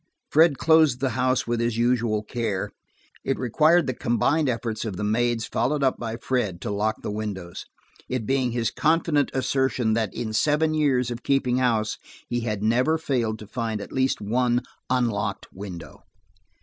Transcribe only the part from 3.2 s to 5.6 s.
It required the combined efforts of the maids